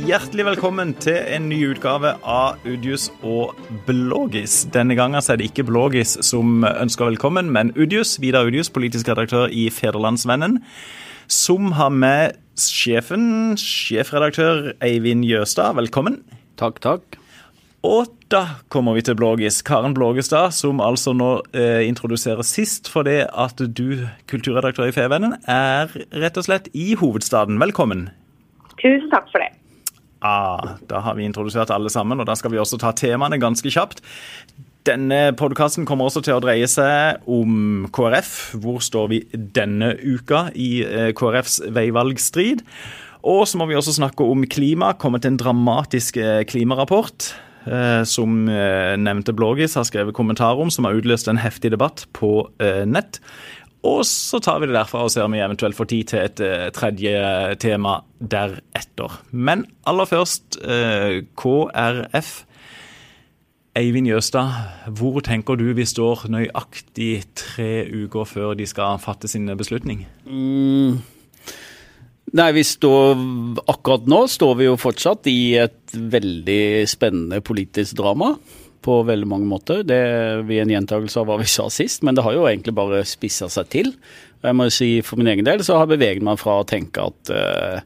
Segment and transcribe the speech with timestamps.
[0.00, 4.62] Hjertelig velkommen til en ny utgave av Udius og Blågis.
[4.72, 9.52] Denne gangen er det ikke Blågis som ønsker velkommen, men Udius, Vidar Udius, politisk redaktør
[9.52, 10.62] i Federlandsvennen,
[11.28, 15.76] som har med sjefen, sjefredaktør Eivind Jøstad.
[15.76, 16.22] Velkommen.
[16.56, 17.20] Takk, takk.
[17.84, 18.42] Og da
[18.72, 19.60] kommer vi til Blågis.
[19.66, 25.92] Karen Blågestad, som altså nå eh, introduserer sist fordi at du, kulturredaktør i Fevennen, er
[26.24, 27.60] rett og slett i hovedstaden.
[27.60, 28.08] Velkommen.
[28.80, 29.59] Tusen takk for det.
[30.20, 33.72] Ah, da har vi introdusert alle sammen, og da skal vi også ta temaene ganske
[33.72, 34.02] kjapt.
[34.88, 38.32] Denne podkasten kommer også til å dreie seg om KrF.
[38.60, 39.20] Hvor står vi
[39.56, 42.64] denne uka i eh, KrFs veivalgstrid?
[43.28, 44.94] Og så må vi også snakke om klima.
[44.96, 47.32] Kommet en dramatisk eh, klimarapport.
[47.68, 52.48] Eh, som nevnte Blågis har skrevet kommentar om, som har utløst en heftig debatt på
[52.88, 53.20] nett.
[53.86, 56.42] Og så tar vi det derfra og ser om vi eventuelt får tid til et
[56.44, 57.22] uh, tredje
[57.62, 59.20] tema deretter.
[59.32, 62.32] Men aller først uh, KrF.
[63.78, 64.50] Eivind Jøstad,
[64.98, 70.02] hvor tenker du vi står nøyaktig tre uker før de skal fatte sin beslutning?
[70.26, 70.98] Mm.
[72.36, 73.14] Nei, vi står
[73.70, 78.34] Akkurat nå står vi jo fortsatt i et veldig spennende politisk drama
[78.84, 79.84] på veldig mange måter.
[79.86, 80.00] Det
[80.48, 83.50] blir en gjentakelse av hva vi sa sist, men det har jo egentlig bare spissa
[83.52, 83.94] seg til.
[84.40, 87.04] Jeg må si For min egen del så har jeg beveget meg fra å tenke
[87.10, 87.80] at uh,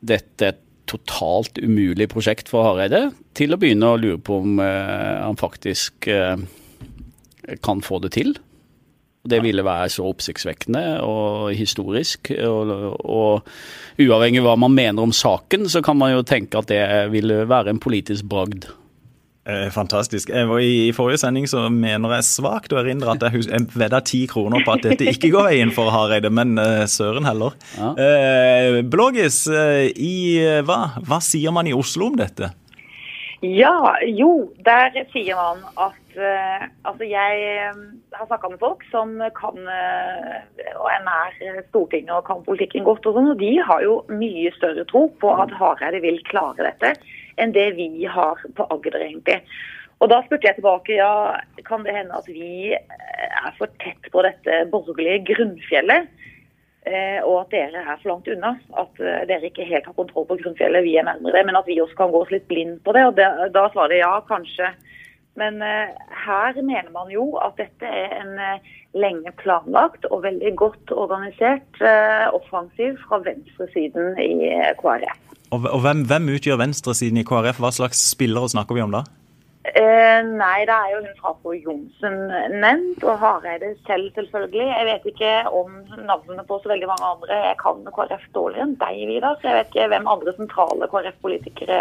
[0.00, 4.62] dette er et totalt umulig prosjekt for Hareide, til å begynne å lure på om
[4.62, 6.38] uh, han faktisk uh,
[7.62, 8.34] kan få det til.
[9.30, 12.30] Det ville være så oppsiktsvekkende og historisk.
[12.40, 12.70] Og,
[13.04, 13.50] og,
[14.00, 17.42] uavhengig av hva man mener om saken, så kan man jo tenke at det ville
[17.50, 18.70] være en politisk bragd.
[19.50, 20.30] Eh, fantastisk.
[20.60, 24.62] I forrige sending så mener jeg svakt å erindre at jeg, jeg vedda ti kroner
[24.66, 27.56] på at dette ikke går veien for Hareide, men uh, søren heller.
[27.78, 27.92] Ja.
[27.98, 30.80] Uh, Blågis, uh, i hva?
[31.06, 32.52] Hva sier man i Oslo om dette?
[33.40, 33.72] Ja,
[34.04, 41.04] jo, der sier man at Altså, jeg har snakka med folk som kan og er
[41.06, 41.36] nær
[41.68, 45.30] Stortinget og kan politikken godt, og sånn, og de har jo mye større tro på
[45.30, 46.90] at Hareide vil klare dette
[47.40, 49.40] enn det vi har på Agder, egentlig.
[50.00, 51.36] Og Da spurte jeg tilbake ja,
[51.68, 56.08] kan det hende at vi eh, er for tett på dette borgerlige grunnfjellet.
[56.88, 58.54] Eh, og at dere er for langt unna.
[58.80, 61.44] At eh, dere ikke helt har kontroll på grunnfjellet, vi er nærmere det.
[61.50, 63.04] Men at vi også kan gå oss litt blind på det.
[63.10, 64.72] Og det, Da svarer det ja, kanskje.
[65.40, 68.34] Men her mener man jo at dette er en
[68.92, 71.80] lenge planlagt og veldig godt organisert
[72.36, 74.50] offensiv fra venstresiden i
[74.82, 75.30] KrF.
[75.50, 77.58] Og, og hvem, hvem, utgjør venstresiden i KrF?
[77.62, 79.02] Hva slags spillere snakker vi om da?
[79.60, 82.16] Eh, nei, det er jo hun på Johnsen
[82.62, 84.66] nevnt, og Hareide selv selvfølgelig.
[84.70, 85.74] Jeg vet ikke om
[86.08, 87.40] navnene på så veldig mange andre.
[87.50, 89.36] Jeg kan KrF dårligere enn deg, Vidar.
[89.44, 91.80] Jeg vet ikke hvem andre sentrale KrF-politikere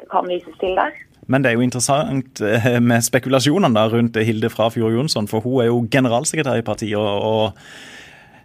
[0.00, 0.96] det kan vises til der.
[1.30, 5.70] Men det er jo interessant eh, med spekulasjonene rundt Hilde Frafjord Jonsson, for hun er
[5.70, 6.98] jo generalsekretær i partiet.
[6.98, 8.00] og, og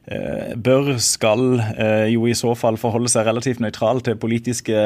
[0.08, 4.78] Eh, bør, skal eh, jo i så fall forholde seg relativt nøytral til politiske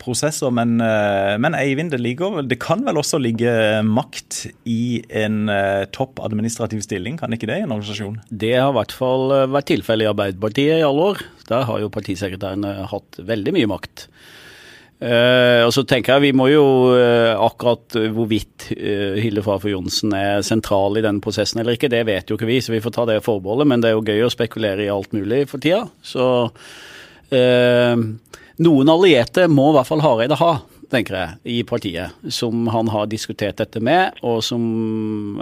[0.00, 0.48] prosesser.
[0.54, 3.52] Men, men Eivind, det, ligger, det kan vel også ligge
[3.84, 5.44] makt i en
[5.92, 8.16] topp administrativ stilling, kan ikke det i en organisasjon?
[8.30, 11.22] Det har i hvert fall vært tilfellet i Arbeiderpartiet i alle år.
[11.52, 14.08] Der har jo partisekretærene hatt veldig mye makt.
[14.96, 20.14] Uh, og så tenker jeg Vi må jo uh, akkurat hvorvidt uh, Hilde Frafjord Johnsen
[20.16, 22.94] er sentral i denne prosessen eller ikke, det vet jo ikke vi, så vi får
[22.96, 23.68] ta det forbeholdet.
[23.68, 25.84] Men det er jo gøy å spekulere i alt mulig for tida.
[26.00, 26.48] Så
[28.56, 30.50] noen allierte må i hvert fall Hareide ha,
[30.92, 32.14] tenker jeg, i partiet.
[32.32, 34.62] Som han har diskutert dette med, og som,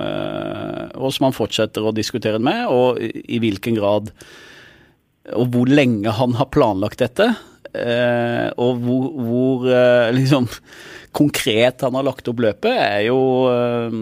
[0.00, 2.64] og som han fortsetter å diskutere med.
[2.72, 4.10] Og i hvilken grad
[5.32, 7.30] og hvor lenge han har planlagt dette.
[7.74, 10.46] Eh, og hvor, hvor eh, liksom
[11.14, 13.18] konkret han har lagt opp løpet, er jo
[13.50, 13.98] eh,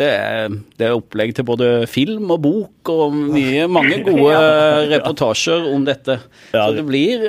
[0.00, 4.38] det er, det er, opplegg til både film og bok og mye, mange gode
[4.94, 6.16] reportasjer om dette.
[6.54, 7.26] Så det blir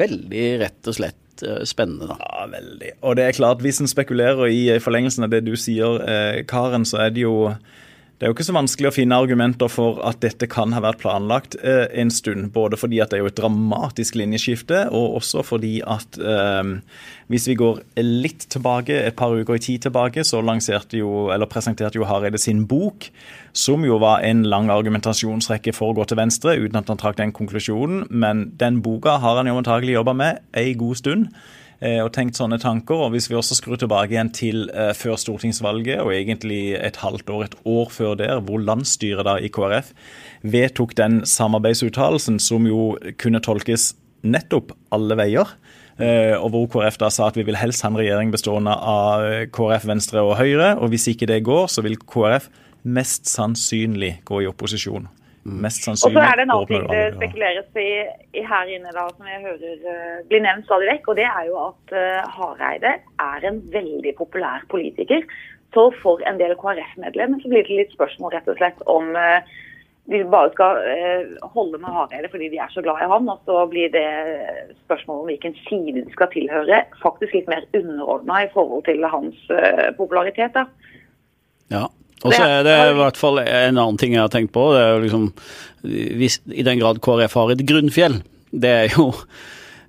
[0.00, 1.18] veldig rett og slett
[1.68, 2.16] spennende, da.
[2.22, 2.94] Ja, veldig.
[3.02, 5.98] Og det er klart, hvis en spekulerer i forlengelsen av det du sier,
[6.48, 7.34] Karen, så er det jo
[8.22, 11.00] det er jo ikke så vanskelig å finne argumenter for at dette kan ha vært
[11.02, 12.52] planlagt eh, en stund.
[12.54, 16.68] Både fordi at det er jo et dramatisk linjeskifte, og også fordi at eh,
[17.34, 21.50] hvis vi går litt tilbake, et par uker i tid tilbake, så lanserte jo, eller
[21.50, 23.08] presenterte jo Hareide sin bok,
[23.58, 27.18] som jo var en lang argumentasjonsrekke for å gå til venstre, uten at han trakk
[27.18, 28.06] den konklusjonen.
[28.06, 31.26] Men den boka har han jo antagelig jobba med ei god stund.
[31.82, 33.08] Eh, og tenkt sånne tanker.
[33.08, 37.32] Og hvis vi også skrur tilbake igjen til uh, før stortingsvalget, og egentlig et halvt
[37.34, 39.90] år, et år før der, hvor landsstyret da i KrF
[40.46, 43.92] vedtok den samarbeidsuttalelsen som jo kunne tolkes
[44.22, 45.56] nettopp alle veier.
[45.98, 49.26] Eh, og hvor KrF da sa at vi vil helst ha en regjering bestående av
[49.54, 50.76] KrF, Venstre og Høyre.
[50.78, 52.46] Og hvis ikke det går, så vil KrF
[52.82, 55.10] mest sannsynlig gå i opposisjon.
[55.42, 56.14] Mest sannsynlig.
[56.14, 57.88] Og så er det en annen ting det spekuleres i,
[58.38, 61.48] i, her inne da, som jeg hører uh, blir nevnt stadig vekk, og det er
[61.48, 62.92] jo at uh, Hareide
[63.24, 65.26] er en veldig populær politiker.
[65.74, 69.42] Så for en del KrF-medlemmer så blir det litt spørsmål rett og slett om uh,
[70.12, 70.78] de bare skal
[71.54, 74.06] holde med Hareide fordi de er så glad i ham, og så blir det
[74.84, 79.38] spørsmålet om hvilken side de skal tilhøre, faktisk litt mer underordna i forhold til hans
[79.98, 80.58] popularitet.
[80.58, 80.66] da.
[82.22, 84.68] Og så er det i hvert fall en annen ting jeg har tenkt på.
[84.74, 85.24] det er jo liksom,
[86.20, 88.20] hvis, I den grad KrF har et grunnfjell,
[88.52, 89.10] det er jo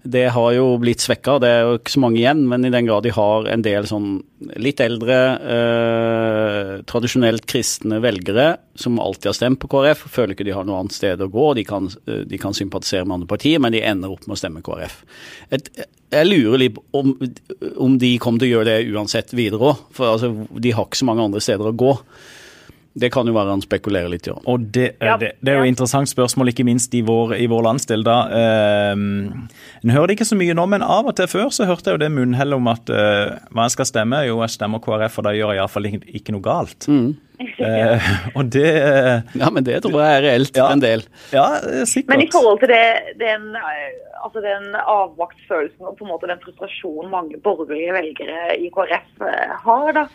[0.03, 2.41] det har jo blitt svekka, det er jo ikke så mange igjen.
[2.51, 4.17] Men i den grad de har en del sånn
[4.59, 5.19] litt eldre,
[5.55, 10.81] eh, tradisjonelt kristne velgere som alltid har stemt på KrF, føler ikke de har noe
[10.81, 11.47] annet sted å gå.
[11.55, 14.41] De kan, eh, de kan sympatisere med andre partier, men de ender opp med å
[14.41, 15.03] stemme KrF.
[15.51, 15.69] Et,
[16.11, 17.15] jeg lurer litt om,
[17.77, 19.83] om de kommer til å gjøre det uansett videre òg.
[19.95, 21.97] For altså, de har ikke så mange andre steder å gå.
[22.93, 24.31] Det kan jo være han spekulerer litt i.
[24.31, 24.39] Ja.
[24.49, 27.47] Og det, ja, det, det, er jo et interessant spørsmål, ikke minst i vår, i
[27.49, 28.05] vår landsdel.
[28.05, 28.17] da.
[28.29, 28.93] Uh,
[29.81, 31.97] en hører det ikke så mye nå, men av og til før så hørte jeg
[31.97, 34.21] jo det munnhellet om at uh, hva jeg skal stemme.
[34.27, 36.85] Jo, jeg stemmer KrF, og da gjør jeg iallfall ikke, ikke noe galt.
[36.85, 37.15] Mm.
[37.57, 38.69] Uh, og det
[39.41, 41.05] Ja, men det tror jeg er reelt ja, en del.
[41.33, 41.47] Ja,
[41.89, 42.11] sikkert.
[42.13, 43.55] Men i forhold til det, den,
[44.21, 49.25] altså den avmaktsfølelsen og på en måte den frustrasjonen mange borgerlige velgere i KrF
[49.65, 50.05] har, da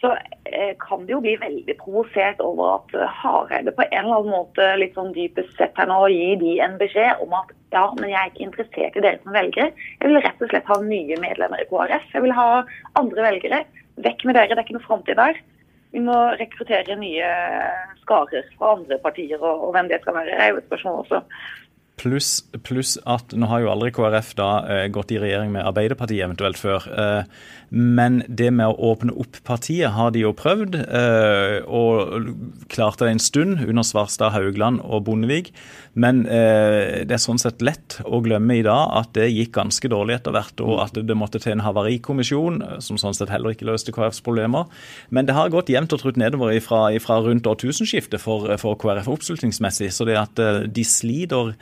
[0.00, 0.12] så
[0.44, 4.34] eh, kan det jo bli veldig provosert over at eh, Hareide på en eller annen
[4.36, 8.12] måte litt sånn dypest sett her nå gir de en beskjed om at ja, men
[8.12, 9.72] jeg er ikke interessert i dere som velgere.
[9.98, 12.06] Jeg vil rett og slett ha nye medlemmer i KrF.
[12.14, 12.48] Jeg vil ha
[13.00, 13.62] andre velgere.
[14.06, 15.42] Vekk med dere, det er ikke noe framtid der.
[15.92, 17.28] Vi må rekruttere nye
[18.04, 21.22] skarer fra andre partier, og, og hvem det skal være, er jo et spørsmål også.
[21.98, 22.30] Pluss
[22.62, 26.60] plus at nå har jo aldri KrF da eh, gått i regjering med Arbeiderpartiet eventuelt
[26.60, 26.86] før.
[26.86, 32.30] Eh, men det med å åpne opp partiet har de jo prøvd, eh, og
[32.72, 35.52] klarte det en stund under Svarstad, Haugland og Bondevik.
[35.98, 39.90] Men eh, det er sånn sett lett å glemme i dag at det gikk ganske
[39.90, 43.68] dårlig etter hvert, og at det måtte til en havarikommisjon, som sånn sett heller ikke
[43.68, 44.70] løste KrFs problemer.
[45.10, 49.92] Men det har gått jevnt og trutt nedover ifra rundt årtusenskiftet for, for KrF oppslutningsmessig,
[49.92, 51.52] så det at eh, de sliter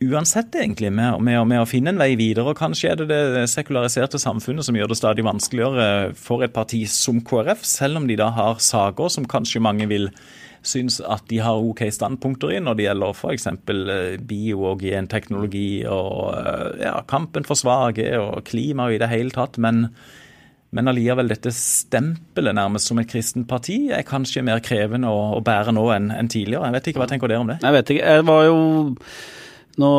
[0.00, 2.50] uansett egentlig med, med, med, å finne en vei videre.
[2.50, 6.86] og Kanskje er det det sekulariserte samfunnet som gjør det stadig vanskeligere for et parti
[6.88, 10.08] som KrF, selv om de da har saker som kanskje mange vil
[10.66, 13.46] synes at de har OK standpunkter i når det gjelder f.eks.
[13.48, 19.08] Eh, bio- og genteknologi og eh, ja, kampen for svake og klima og i det
[19.08, 19.56] hele tatt.
[19.62, 19.86] Men,
[20.76, 25.44] men allikevel, dette stempelet nærmest som et kristent parti er kanskje mer krevende å, å
[25.44, 26.68] bære nå enn, enn tidligere.
[26.68, 27.60] Jeg vet ikke, Hva tenker dere om det?
[27.64, 28.16] Jeg vet ikke.
[28.16, 28.58] Jeg var jo
[29.78, 29.92] nå,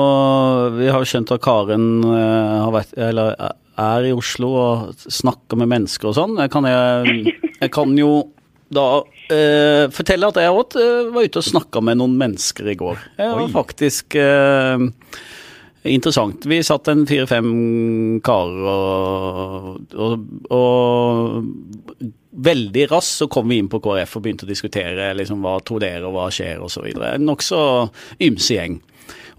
[0.76, 3.36] vi har jo skjønt at Karen uh, vært, eller,
[3.82, 6.38] er i Oslo og snakker med mennesker og sånn.
[6.42, 8.12] Jeg, jeg, jeg, kan jo
[8.72, 12.72] da uh, fortelle at jeg òg uh, eh, var ute og snakka med noen mennesker
[12.72, 13.04] i går.
[13.18, 14.18] Det var faktisk
[15.82, 16.46] interessant.
[16.46, 17.52] Vi satt en fire-fem
[18.22, 24.52] karer og, og, og veldig raskt så kom vi inn på KrF og begynte å
[24.52, 26.88] diskutere liksom, hva tror dere og hva skjer osv.
[27.22, 27.62] Nokså
[28.24, 28.78] ymse gjeng.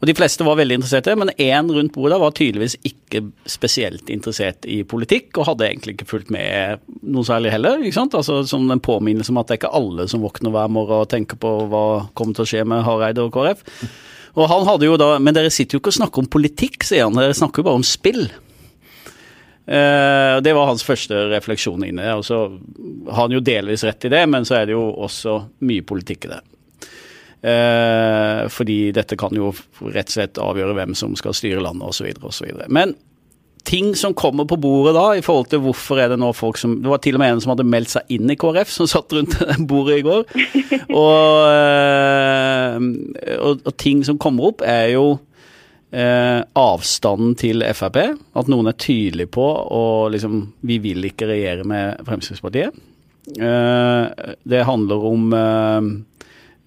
[0.02, 4.66] Og De fleste var veldig interesserte, men én rundt bordet var tydeligvis ikke spesielt interessert
[4.66, 7.78] i politikk, og hadde egentlig ikke fulgt med noe særlig heller.
[7.78, 8.16] ikke sant?
[8.18, 11.12] Altså Som en påminnelse om at det er ikke alle som våkner hver morgen og
[11.12, 11.84] tenker på hva
[12.18, 13.62] kommer til å skje med Hareide og KrF.
[14.42, 17.06] Og han hadde jo da, Men dere sitter jo ikke og snakker om politikk, sier
[17.06, 17.14] han.
[17.14, 18.26] Dere snakker jo bare om spill.
[19.62, 22.08] Uh, det var hans første refleksjon inne.
[22.18, 22.42] Og så
[23.06, 26.26] har han jo delvis rett i det, men så er det jo også mye politikk
[26.26, 26.42] i det.
[27.42, 29.50] Eh, fordi dette kan jo
[29.90, 32.12] rett og slett avgjøre hvem som skal styre landet osv.
[32.22, 32.52] osv.
[32.70, 32.94] Men
[33.66, 36.80] ting som kommer på bordet da, i forhold til hvorfor er det nå folk som
[36.82, 39.14] Det var til og med en som hadde meldt seg inn i KrF, som satt
[39.14, 39.36] rundt
[39.70, 40.24] bordet i går.
[40.92, 42.78] Og, eh,
[43.38, 45.06] og, og ting som kommer opp, er jo
[45.90, 48.00] eh, avstanden til Frp.
[48.38, 52.78] At noen er tydelige på og liksom Vi vil ikke regjere med Fremskrittspartiet.
[53.38, 55.90] Eh, det handler om eh,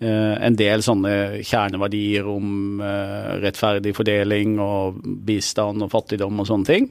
[0.03, 6.89] en del sånne kjerneverdier om eh, rettferdig fordeling og bistand og fattigdom og sånne ting.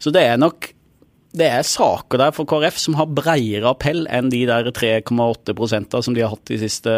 [0.00, 0.72] Så det er nok
[1.36, 6.16] det er saker der for KrF som har bredere appell enn de der 3,8% som
[6.16, 6.92] de har hatt de siste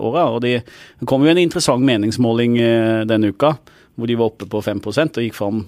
[0.00, 0.30] åra.
[0.32, 0.62] Og det
[1.08, 3.56] kom jo en interessant meningsmåling eh, denne uka
[3.92, 5.66] hvor de var oppe på 5% og gikk fram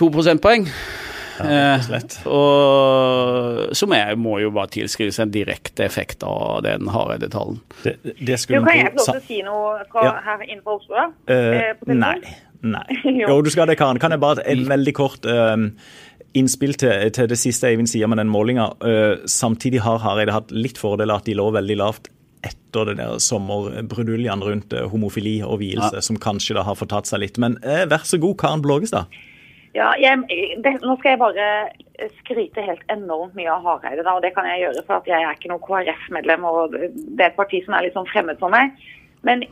[0.00, 0.64] to prosentpoeng.
[1.42, 1.98] Ja,
[2.30, 7.60] og, som jeg må jo bare tilskrives en direkte effekt av den Hareide-talen.
[7.82, 10.14] Det, det du, kan jeg få lov til å si noe fra ja.
[10.28, 11.08] her inne på Oslo, da?
[11.28, 12.16] Uh, nei.
[12.62, 12.86] nei.
[13.20, 13.40] jo.
[13.42, 14.00] du skal det, Karen.
[14.02, 15.58] Kan jeg bare et veldig kort uh,
[16.38, 18.70] innspill til, til, det siste Eivind sier med den målinga.
[18.84, 22.12] Uh, samtidig har Hareide hatt litt fordel av at de lå veldig lavt
[22.44, 26.02] etter det der sommerbruduljen rundt homofili og vielse, ja.
[26.04, 27.38] som kanskje da har fortatt seg litt.
[27.40, 29.08] Men vær så god, Karen Blågestad.
[29.74, 30.20] Ja, jeg,
[30.62, 31.48] det, Nå skal jeg bare
[32.20, 34.06] skryte helt enormt mye av Hareide.
[34.06, 36.46] og Det kan jeg gjøre, for jeg er ikke noe KrF-medlem.
[36.46, 38.70] og Det er et parti som er litt sånn fremmed for meg.
[39.26, 39.42] Men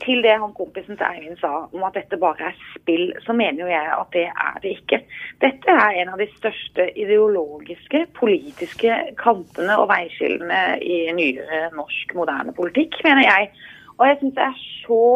[0.00, 3.64] til det han kompisen til Eivind sa om at dette bare er spill, så mener
[3.64, 5.02] jo jeg at det er det ikke.
[5.42, 12.54] Dette er en av de største ideologiske, politiske kampene og veiskillene i nyere norsk moderne
[12.56, 13.50] politikk, mener jeg.
[13.98, 15.06] Og jeg syns det er så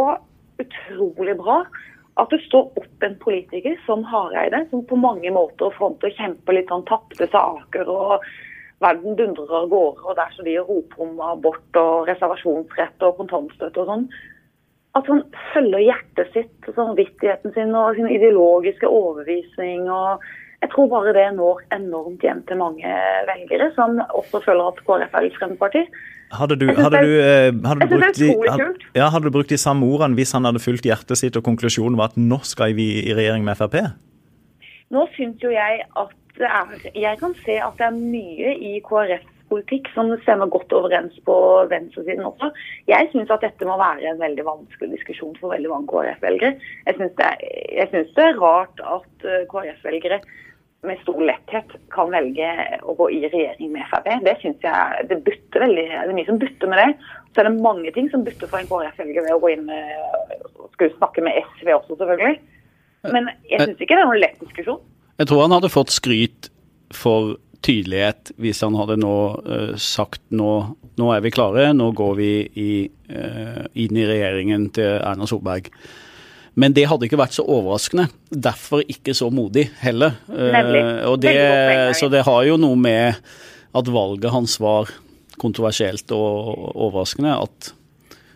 [0.67, 1.63] utrolig bra
[2.17, 6.57] at det står opp en politiker som Hareide, som på mange måter fronter og kjemper
[6.57, 7.91] litt sånn tapte saker.
[7.93, 8.25] og
[8.85, 13.81] Verden dundrer av gårde, og der så de roper om abort og reservasjonsrett og kontantstøtte
[13.83, 14.09] og sånn.
[14.97, 19.89] At han følger hjertet sitt samvittigheten sin og sin ideologiske overbevisning.
[19.93, 20.25] og
[20.67, 22.93] Jeg tror bare det når enormt hjem til mange
[23.29, 25.83] velgere, som også føler at KrF er et fremmedparti.
[26.35, 30.19] Hadde du, hadde, du, eh, hadde, du brukt ja, hadde du brukt de samme ordene
[30.19, 33.47] hvis han hadde fulgt hjertet sitt og konklusjonen var at nå skal vi i regjering
[33.47, 33.77] med Frp?
[34.91, 38.73] Nå syns jo jeg at det er Jeg kan se at det er mye i
[38.83, 41.37] KrF politikk som stemmer godt overens på
[41.71, 42.51] venstresiden også.
[42.91, 46.57] Jeg syns at dette må være en veldig vanskelig diskusjon for veldig mange KrF-velgere.
[46.89, 47.31] Jeg syns det,
[48.17, 50.21] det, er rart at eh, KrF-velgere
[50.89, 52.51] med stor letthet kan velge
[52.87, 54.11] å gå i regjering med Frp.
[54.25, 57.15] Det synes jeg det butter veldig, det er mye som butter med det.
[57.33, 60.69] Så er det mange ting som butter for en KrF-velger ved å gå inn og
[60.75, 62.37] skulle snakke med SV også, selvfølgelig.
[63.15, 64.81] Men jeg syns ikke det er noen lett diskusjon.
[65.17, 66.51] Jeg tror han hadde fått skryt
[66.95, 69.15] for tydelighet hvis han hadde nå
[69.47, 70.51] uh, sagt nå,
[70.99, 72.73] nå, er vi klare, nå går vi i,
[73.11, 75.71] uh, inn i regjeringen til Erna Solberg.
[76.57, 78.09] Men det hadde ikke vært så overraskende.
[78.31, 80.17] Derfor ikke så modig heller.
[80.29, 81.37] Uh, det,
[82.01, 83.19] så det har jo noe med
[83.77, 84.89] at valget hans var
[85.41, 87.35] kontroversielt og overraskende.
[87.45, 87.73] At,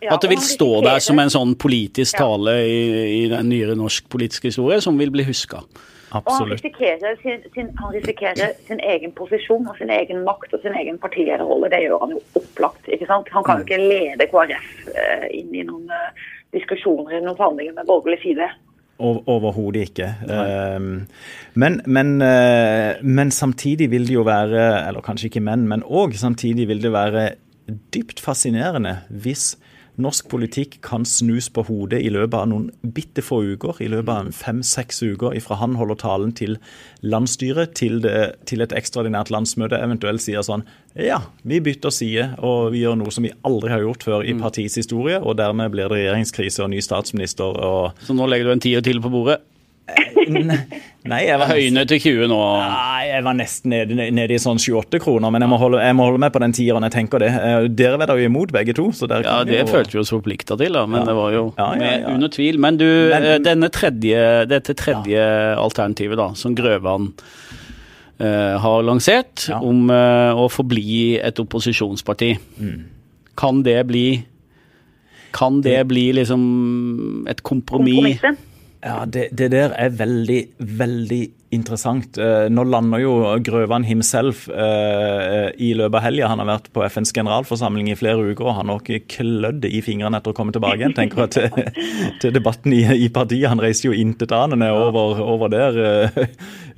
[0.03, 2.83] ja, at det vil stå der som en sånn politisk tale i,
[3.23, 5.63] i den nyere norsk politiske historie som vil bli huska.
[6.11, 10.59] Og han risikerer, sin, sin, han risikerer, sin, egen posisjon og sin egen makt og
[10.65, 11.69] sin egen partilederrolle.
[11.71, 12.89] Det gjør han jo opplagt.
[12.91, 13.31] ikke sant?
[13.31, 13.69] Han kan jo mm.
[13.69, 16.25] ikke lede KrF uh, inn i noen uh,
[16.55, 18.49] diskusjoner i noen forhandlinger med borgerlig side.
[19.01, 20.11] Overhodet ikke.
[20.29, 21.07] Um,
[21.57, 26.13] men, men, uh, men, samtidig vil det jo være, eller kanskje ikke men, men òg
[26.19, 27.23] samtidig vil det være
[27.95, 29.55] dypt fascinerende hvis
[30.01, 33.81] norsk politikk kan snus på hodet i løpet av noen bitte få uker.
[33.83, 36.57] I løpet av fem-seks uker ifra han holder talen til
[37.01, 38.15] landsstyret til, det,
[38.49, 43.13] til, et ekstraordinært landsmøte, eventuelt sier sånn ja, vi bytter side og vi gjør noe
[43.15, 44.41] som vi aldri har gjort før i mm.
[44.43, 48.55] partiets historie, og dermed blir det regjeringskrise og ny statsminister og Så nå legger du
[48.57, 49.39] en tier til på bordet?
[51.11, 52.39] Nei, jeg var Høyne til 20 nå?
[52.61, 55.33] Nei, jeg var nesten nede, nede i sånn 28 kroner.
[55.33, 57.31] Men jeg må, holde, jeg må holde med på den tieren jeg tenker det.
[57.33, 58.87] Eh, dere var da jo imot begge to.
[59.09, 59.69] ja, det jo...
[59.71, 60.85] følte vi oss forplikta til, da.
[60.85, 61.07] Men ja.
[61.09, 62.59] det var jo ja, ja, under tvil.
[62.61, 65.25] Men du, men, eh, denne tredje, dette tredje
[65.57, 72.77] alternativet da, som Grøvan uh, har lansert, om uh, å forbli et opposisjonsparti, mm.
[73.41, 74.05] kan det bli
[75.31, 78.19] kan det bli liksom et kompromiss?
[78.19, 78.50] Kompromisset?
[78.81, 81.21] Ja, det, det, der er veldig, veldig
[81.53, 82.17] interessant.
[82.17, 83.11] Eh, nå lander jo
[83.45, 86.29] Grøvan himself uh, i løpet av helga.
[86.31, 90.17] Han har vært på FNs generalforsamling i flere uker og har nok klødd i fingrene
[90.17, 90.95] etter å komme tilbake igjen.
[90.97, 91.85] tenker jeg til,
[92.23, 93.51] til debatten i, i, partiet.
[93.51, 96.19] Han reiste jo intetanende over, over der uh,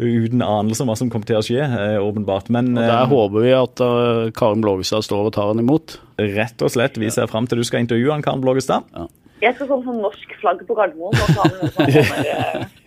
[0.01, 1.63] uten anelse om hva som kommer til å skje,
[2.03, 2.51] åpenbart.
[2.51, 3.87] Men og Der håper vi at
[4.35, 6.01] Karen Blågestad står og tar han imot.
[6.19, 6.99] Rett og slett.
[6.99, 8.91] Vi ser fram til du skal intervjue han, Karen Blågestad.
[8.91, 9.07] Ja.
[9.43, 11.17] Jeg skal sånn, sånn norsk flagg på Gardermoen.
[11.19, 11.91] Og med sånn,
[12.29, 12.37] ja,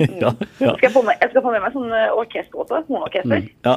[0.00, 0.30] ja.
[0.56, 2.80] Skal jeg, få med, jeg skal få med meg sånn eh, orkester også.
[2.88, 3.42] Hornorkester.
[3.42, 3.74] Mm, ja.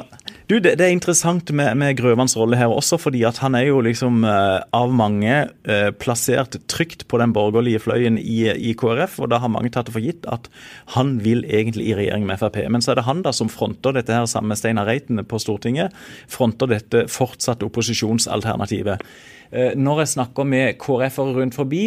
[0.50, 3.68] Du, det, det, er interessant med, med Grøvans rolle her også, fordi at han er
[3.68, 5.36] jo liksom uh, av mange
[5.70, 9.91] uh, plassert trygt på den borgerlige fløyen i, i, KrF, og da har mange tatt
[9.91, 10.50] det for gitt at
[10.96, 12.63] han vil egentlig i regjering med Frp.
[12.65, 15.38] Men så er det han da som fronter dette her sammen med Steinar Reiten på
[15.38, 15.94] Stortinget,
[16.25, 19.06] fronter dette fortsatte opposisjonsalternativet.
[19.53, 21.84] Uh, når jeg snakker med KrF-ere rundt forbi,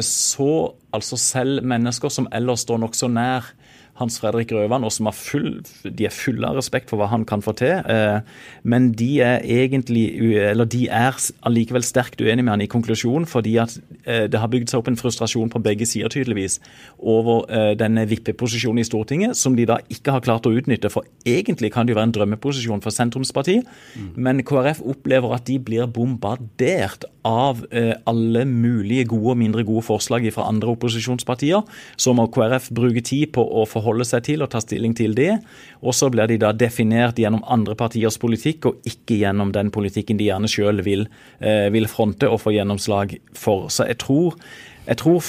[0.00, 0.52] så
[0.96, 3.52] altså selv mennesker som ellers står nokså nær
[4.00, 7.26] Hans Fredrik Røvan, og som har full, de er fulle av respekt for hva han
[7.28, 7.82] kan få til.
[7.92, 8.22] Eh,
[8.64, 10.06] men de er egentlig,
[10.48, 14.48] eller de er allikevel sterkt uenige med han i konklusjonen, fordi at eh, det har
[14.52, 16.56] bygd seg opp en frustrasjon på begge sider, tydeligvis,
[16.96, 20.88] over eh, denne vippeposisjonen i Stortinget, som de da ikke har klart å utnytte.
[20.92, 24.08] For egentlig kan det jo være en drømmeposisjon for sentrumsparti, mm.
[24.16, 30.24] men KrF opplever at de blir bombardert av alle mulige gode og mindre gode forslag
[30.34, 31.62] fra andre opposisjonspartier.
[31.94, 35.16] Så må KrF bruke tid på å få forholde seg til og ta stilling til
[35.18, 35.36] det.
[35.82, 40.20] Og så blir de da definert gjennom andre partiers politikk, og ikke gjennom den politikken
[40.20, 41.08] de gjerne sjøl vil,
[41.40, 43.68] eh, vil, fronte og få gjennomslag for.
[43.68, 44.38] Så jeg tror,
[44.86, 45.20] jeg tror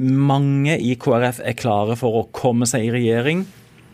[0.00, 3.46] mange i KrF er klare for å komme seg i regjering.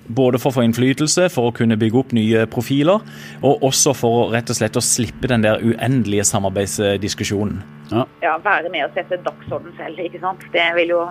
[0.06, 3.00] Både for å få innflytelse, for å kunne bygge opp nye profiler,
[3.40, 7.62] og også for å rett og slett å slippe den der uendelige samarbeidsdiskusjonen.
[7.90, 10.44] Ja, ja være med og sette dagsorden selv, ikke sant.
[10.52, 11.06] Det vil jo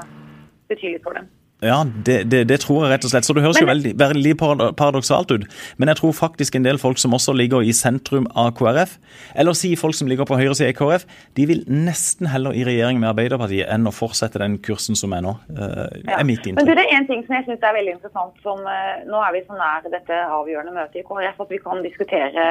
[0.69, 1.25] bety litt for dem.
[1.63, 3.27] Ja, det, det, det, tror jeg rett og slett.
[3.27, 4.33] Så det høres men, jo veldig, veldig,
[4.79, 5.45] paradoksalt ut.
[5.79, 8.97] Men jeg tror faktisk en del folk som også ligger i sentrum av KrF,
[9.39, 11.05] eller si folk som ligger på høyresida i KrF,
[11.37, 15.23] de vil nesten heller i regjering med Arbeiderpartiet enn å fortsette den kursen som er
[15.25, 15.35] nå.
[15.49, 16.19] Uh, ja.
[16.19, 16.59] er mitt inntrykk.
[16.59, 18.35] Men du, Det er en ting som jeg syns er veldig interessant.
[18.45, 21.85] som uh, Nå er vi så nær dette avgjørende møtet i KrF at vi kan
[21.85, 22.49] diskutere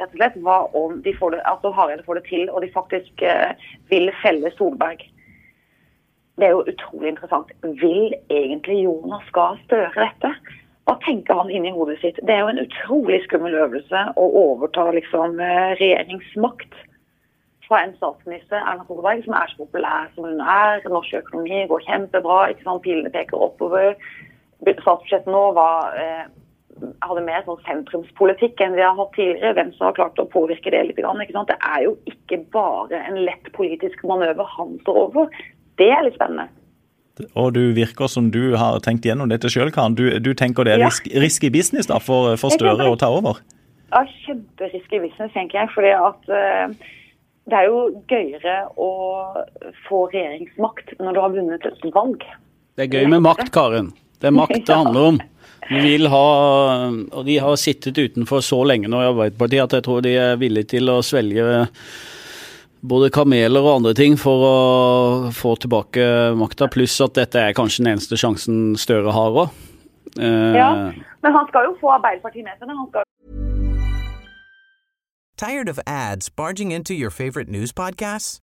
[0.00, 2.72] rett og slett hva om de får det, altså Hareide får det til og de
[2.72, 3.52] faktisk uh,
[3.92, 5.04] vil felle Solberg
[6.36, 7.52] det er jo utrolig interessant.
[7.62, 10.32] Vil egentlig Jonas Gahr Støre dette?
[10.86, 12.18] Hva tenker han inni hodet sitt?
[12.22, 16.76] Det er jo en utrolig skummel øvelse å overta liksom, eh, regjeringsmakt
[17.66, 20.84] fra en statsminister Erna Solberg, som er så populær som hun er.
[20.86, 22.38] Norsk økonomi går kjempebra.
[22.50, 22.82] ikke sant?
[22.82, 23.96] Pilene peker oppover.
[24.62, 26.24] Statsbudsjettet nå var, eh,
[27.02, 29.54] hadde mer sånn sentrumspolitikk enn vi har hatt tidligere.
[29.54, 30.98] Venstre har klart å påvirke det litt.
[30.98, 31.48] Ikke sant?
[31.48, 35.28] Det er jo ikke bare en lett politisk manøver han står over.
[35.80, 36.48] Det er litt spennende.
[37.32, 39.96] Og du virker som du har tenkt gjennom dette sjøl, Karen.
[39.96, 40.90] Du, du, tenker det er ja.
[41.22, 43.40] risky business da, for, for Støre å ta over?
[43.92, 45.70] Ja, kjemperisky business, tenker jeg.
[45.72, 46.90] fordi at uh,
[47.46, 47.78] det er jo
[48.10, 48.90] gøyere å
[49.86, 52.26] få regjeringsmakt når du har vunnet et valg.
[52.76, 53.94] Det er gøy med makt, Karen.
[54.20, 55.22] Det er makt det handler om.
[55.66, 56.26] Vi vil ha,
[56.92, 60.36] og De har sittet utenfor så lenge nå i Arbeiderpartiet at jeg tror de er
[60.38, 61.64] villige til å svelge
[62.88, 64.56] både kameler og andre ting for å
[65.34, 66.06] få tilbake
[66.38, 69.62] makta, pluss at dette er kanskje den eneste sjansen Støre har òg.
[70.16, 70.70] Uh, ja,
[71.22, 72.70] men han skal jo få Arbeiderpartiet med seg.
[72.72, 73.04] Han skal
[75.36, 78.38] Tired of ads barging into your favorite news podcasts?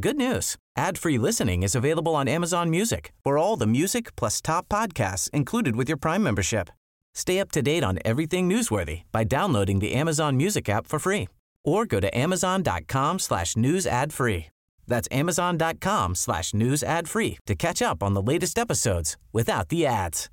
[0.00, 0.56] Good news.
[0.78, 5.76] Ad-free listening is available on Amazon Music for all the music plus top podcasts included
[5.76, 6.70] with your Prime membership.
[7.14, 11.28] Stay up to date on everything newsworthy by downloading the Amazon Music app for free
[11.68, 14.46] or go to amazon.com slash news ad free.
[14.88, 19.86] That's amazon.com slash news ad free to catch up on the latest episodes without the
[19.86, 20.30] ads.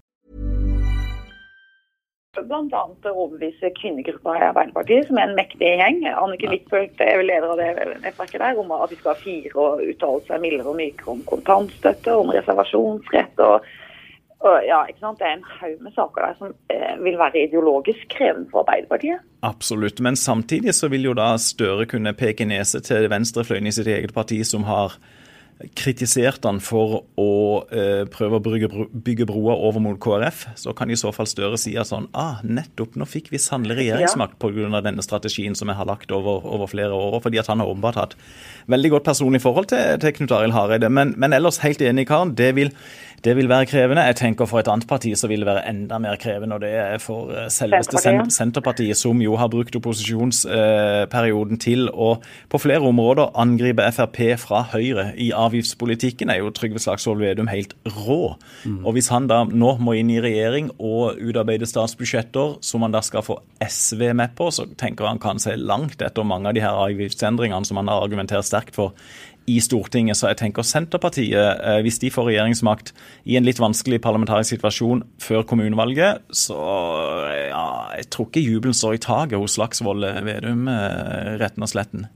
[2.36, 6.02] Blant annet overbevise kvinnegruppa i Arbeiderpartiet, som er en mektig gjeng.
[6.20, 7.70] Anniken Huitfeldt er leder av det
[8.04, 11.24] nettverket der, om at vi skal ha fire og uttale seg mildere og mykere om
[11.32, 13.70] kontantstøtte, om reservasjonsrett og
[14.68, 15.20] ja, ikke sant?
[15.20, 19.24] Det er en haug med saker der som eh, vil være ideologisk krevende for Arbeiderpartiet.
[19.46, 23.90] Absolutt, men samtidig så vil jo da Støre kunne peke nese til venstrefløyen i sitt
[23.92, 24.98] eget parti, som har
[25.76, 27.30] kritisert han for å
[27.72, 28.70] eh, prøve å bygge,
[29.06, 32.42] bygge broer over mot KrF, så kan i så fall Støre si at sånn ah,
[32.44, 34.82] nettopp nå fikk vi sannelig regjeringsmakt pga.
[34.84, 37.22] denne strategien som jeg har lagt over, over, flere år.
[37.24, 38.18] Fordi at han har åpenbart hatt
[38.72, 40.92] veldig godt personlig forhold til, til Knut Arild Hareide.
[40.92, 42.36] Men, men, ellers helt enig, Karen.
[42.36, 42.74] Det vil
[43.26, 44.04] det vil være krevende.
[44.06, 46.56] Jeg tenker For et annet parti så vil det være enda mer krevende.
[46.56, 47.98] og Det er for eh, selveste
[48.30, 52.16] Senterpartiet, som jo har brukt opposisjonsperioden til å
[52.50, 55.08] på flere områder angripe Frp fra Høyre.
[55.18, 58.36] I avgiftspolitikken er jo Trygve Slagsvold Vedum helt rå.
[58.64, 58.84] Mm.
[58.86, 63.02] Og Hvis han da nå må inn i regjering og utarbeide statsbudsjetter som han da
[63.06, 66.64] skal få SV med på, så tenker han kan se langt etter mange av de
[66.64, 68.94] her avgiftsendringene som han har argumentert sterkt for
[69.52, 70.18] i Stortinget.
[70.18, 72.94] Så jeg tenker Senterpartiet, eh, hvis de får regjeringsmakt
[73.26, 76.58] i en litt vanskelig parlamentarisk situasjon før kommunevalget, så
[77.52, 82.08] ja, jeg tror ikke jubelen står i taket hos Slagsvold Vedum, eh, retten og sletten.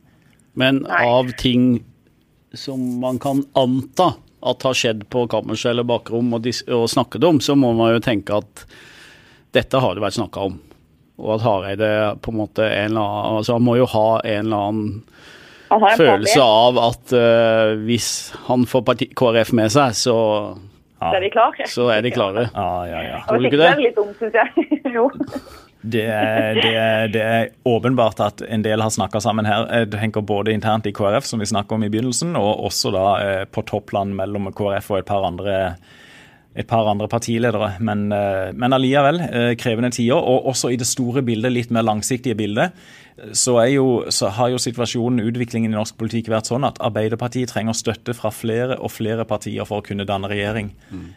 [0.60, 1.84] Men av ting
[2.54, 7.42] som man kan anta at har skjedd på kammerset eller bakrom og, og snakket om,
[7.44, 8.66] så må man jo tenke at
[9.56, 10.60] dette har det vært snakka om.
[11.20, 11.90] Og at Hareide
[12.24, 15.02] på en måte en eller annen, altså Han må jo ha en eller annen
[15.70, 18.10] følelse av at uh, hvis
[18.48, 20.18] han får parti KrF med seg, så
[21.00, 21.14] ja.
[21.14, 21.70] er de klare.
[21.70, 22.50] Så er de klare.
[22.54, 23.24] Ja, ja, ja.
[23.28, 23.68] Tror du ikke det?
[23.68, 24.70] Det er litt dumt, syns jeg.
[24.98, 25.08] jo.
[25.80, 29.64] Det er, det, er, det er, åpenbart at en del har snakka sammen her.
[29.72, 33.06] Jeg tenker både internt i KrF, som vi snakka om i begynnelsen, og også da
[33.24, 35.56] eh, på toppland mellom KrF og et par andre
[36.60, 37.74] et par andre partiledere.
[37.80, 40.20] Men, eh, men allikevel eh, krevende tider.
[40.20, 42.76] Og også i det store bildet, litt mer langsiktige bildet,
[43.36, 47.76] så, jo, så, har jo situasjonen, utviklingen i norsk politikk vært sånn at Arbeiderpartiet trenger
[47.76, 50.70] støtte fra flere og flere partier for å kunne danne regjering.
[50.88, 51.10] Mm.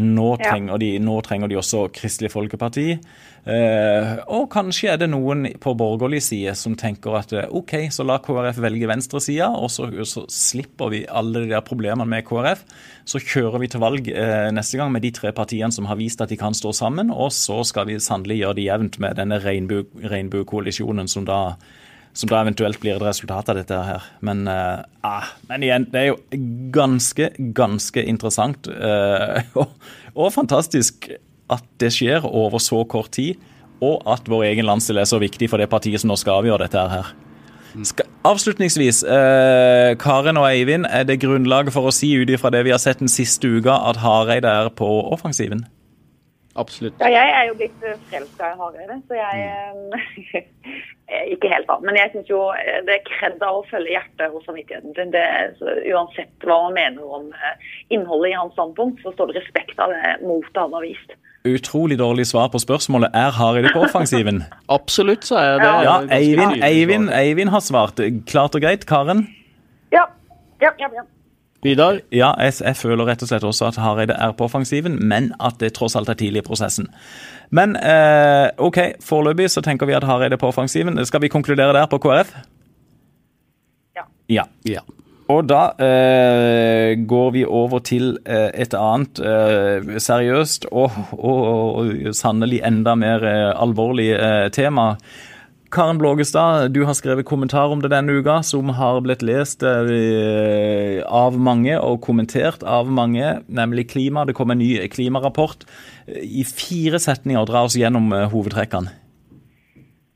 [0.00, 2.94] Nå, trenger de, nå, trenger de, også Kristelig Folkeparti.
[3.40, 8.60] Og kanskje er det noen på borgerlig side som tenker at OK, så la KrF
[8.60, 12.66] velge venstresida, og så, så, slipper vi alle de der problemene med KrF.
[13.08, 14.10] Så kjører vi til valg
[14.52, 17.32] neste gang med de tre partiene som har vist at de kan stå sammen, og
[17.32, 21.40] så skal vi sannelig gjøre det jevnt med denne regnbuekoalisjonen som da
[22.12, 24.06] som da eventuelt blir et resultat av dette her.
[24.26, 26.18] Men, uh, men igjen, det er jo
[26.74, 29.74] ganske, ganske interessant uh, og,
[30.14, 31.10] og, fantastisk
[31.50, 33.40] at det skjer over så kort tid,
[33.80, 36.66] og at vår egen landsdel er så viktig for det partiet som nå skal avgjøre
[36.66, 37.12] dette her.
[37.86, 42.64] Skal, avslutningsvis, eh, Karen og Eivind, er det grunnlag for å si ut ifra det
[42.66, 45.64] vi har sett den siste uka, at Hareide er på offensiven?
[46.58, 46.98] Absolutt.
[46.98, 49.44] Ja, jeg er jo blitt frelst forelska i Hareide, så jeg
[49.78, 50.80] mm.
[51.30, 51.78] Ikke helt, da.
[51.82, 55.14] Men jeg syns jo eh, det er kred av å følge hjertet og samvittigheten sin.
[55.14, 55.24] Det,
[55.90, 59.94] uansett hva man mener om eh, innholdet i hans standpunkt, så står det respekt av
[59.94, 61.16] det motet han har vist.
[61.44, 63.10] Utrolig dårlig svar på spørsmålet.
[63.16, 64.42] Er Hareide på offensiven?
[64.78, 65.70] Absolutt, så er det.
[65.86, 68.00] Ja, Eivind, Eivind, Eivind har svart.
[68.26, 68.84] Klart og greit.
[68.86, 69.24] Karen?
[69.92, 70.04] Ja.
[70.60, 71.06] Ja, ja, ja.
[71.62, 72.00] Vidar?
[72.12, 75.58] Ja, jeg, jeg, føler rett og slett også at Hareide er på offensiven, men at
[75.60, 76.88] det tross alt er tidlig i prosessen.
[77.52, 81.00] Men eh, OK, foreløpig så tenker vi at Hareide er på offensiven.
[81.04, 82.32] Skal vi konkludere der på KrF?
[83.96, 84.04] Ja.
[84.28, 84.44] Ja.
[84.68, 84.84] ja.
[85.30, 91.90] Og da eh, går vi over til eh, et annet eh, seriøst og, og, og,
[92.16, 94.94] sannelig enda mer eh, alvorlig eh, tema.
[95.70, 101.36] Karen Blågestad, du har skrevet kommentar om det denne uka, som har blitt lest av
[101.38, 104.24] mange og kommentert av mange, nemlig klima.
[104.26, 105.62] Det kom en ny klimarapport.
[106.10, 108.96] I fire setninger, dra oss gjennom hovedtrekkene.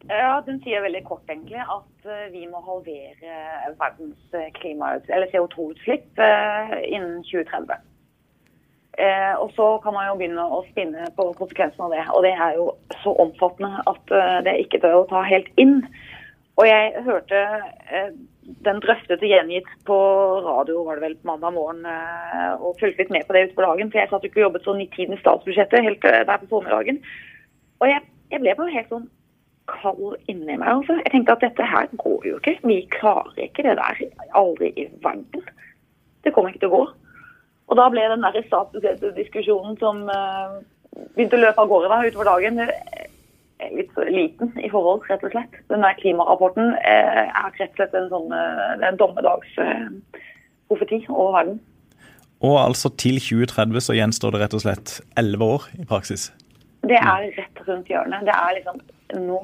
[0.08, 4.36] Ja, Den sier veldig kort egentlig at eh, vi må halvere verdens
[5.32, 7.80] CO2-utslipp innen 2030.
[8.98, 12.02] Eh, og så kan man jo begynne å spinne på konsekvensene av det.
[12.14, 12.66] Og det er jo
[13.02, 15.80] så omfattende at eh, det ikke til å ta helt inn.
[16.54, 17.40] Og jeg hørte
[17.90, 18.12] eh,
[18.68, 19.98] den drøftete gjengitt på
[20.46, 23.72] radio var det vel på mandag morgen, eh, og fulgte litt med på det utover
[23.72, 23.90] dagen.
[23.90, 26.44] For jeg satt jo ikke og jobbet sånn i tiden i statsbudsjettet helt eh, der
[26.44, 27.02] på formiddagen.
[27.82, 29.10] Og jeg, jeg ble bare helt sånn
[29.70, 30.68] kald inni meg.
[30.68, 30.98] Altså.
[31.04, 32.58] Jeg tenkte at dette her går jo ikke.
[32.68, 33.94] Vi klarer ikke det der.
[34.36, 35.42] Aldri i verden.
[36.24, 36.84] Det kommer ikke til å gå.
[37.72, 40.60] Og da ble den der statusdiskusjonen som uh,
[41.16, 45.32] begynte å løpe av gårde da, utover dagen, eh, litt liten i forhold, rett og
[45.32, 45.52] slett.
[45.72, 51.56] Den der klimarapporten uh, er rett og slett en sånn uh, dommedagsprofeti over verden.
[52.44, 54.88] Og altså til 2030 så gjenstår det rett og slett
[55.20, 56.22] elleve år i praksis?
[56.84, 58.26] Det er rett rundt hjørnet.
[58.28, 58.76] Det er liksom
[59.12, 59.40] nå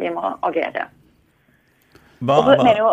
[0.00, 0.86] vi må agere.
[2.20, 2.56] Hva, hva?
[2.60, 2.90] mener jo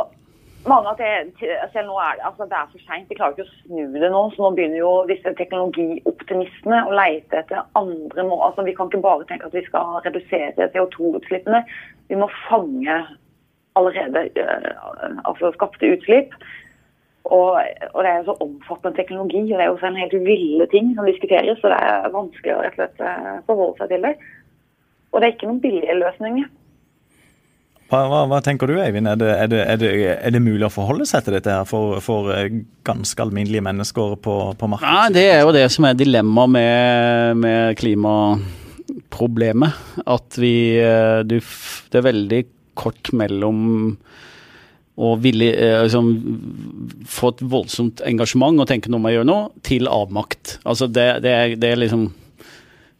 [0.67, 3.07] mange at det, selv nå er det, altså det er for seint.
[3.09, 4.23] De klarer ikke å snu det nå.
[4.33, 8.45] Så nå begynner jo disse teknologioptimistene å leite etter andre måter.
[8.49, 11.63] Altså, vi kan ikke bare tenke at vi skal redusere CO2-utslippene.
[12.11, 13.01] Vi må fange
[13.77, 16.35] allerede uh, altså skapte utslipp.
[17.27, 17.59] Og,
[17.91, 20.93] og, det er jo så omfattende teknologi, og det er jo en helt ville ting
[20.95, 21.59] som diskuteres.
[21.61, 24.13] Så det er vanskelig å rett og slett uh, forholde seg til det.
[25.17, 26.45] Og det er ikke noen billige løsninger.
[27.87, 29.07] Hva, hva, hva, tenker du, Eivind?
[29.09, 31.65] Er det, er, det, er, det, er det, mulig å forholde seg til dette her
[31.65, 34.91] for, for eh, ganske alminnelige mennesker på, på markedet?
[34.91, 39.71] Nei, det er jo det som er dilemmaet med, med, klimaproblemet.
[40.05, 40.53] At vi
[40.83, 42.41] eh, du, Det er veldig
[42.77, 43.57] kort mellom
[44.97, 46.05] å ville eh, liksom,
[47.09, 50.59] få et voldsomt engasjement og tenke noe om å gjøre noe, til avmakt.
[50.67, 52.11] Altså det, det, er, det er liksom